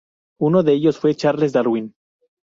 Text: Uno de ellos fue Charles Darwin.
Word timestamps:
Uno 0.39 0.63
de 0.63 0.73
ellos 0.73 0.97
fue 0.97 1.13
Charles 1.13 1.51
Darwin. 1.53 1.93